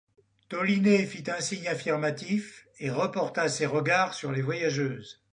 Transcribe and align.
Toliné 0.49 1.05
fit 1.05 1.25
un 1.29 1.39
signe 1.39 1.67
affirmatif 1.67 2.65
et 2.79 2.89
reporta 2.89 3.49
ses 3.49 3.67
regards 3.67 4.15
sur 4.15 4.31
les 4.31 4.41
voyageuses. 4.41 5.21